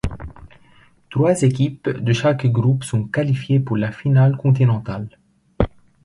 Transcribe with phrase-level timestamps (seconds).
[1.11, 5.09] Trois équipes de chaque groupe sont qualifiées pour la finale continentale.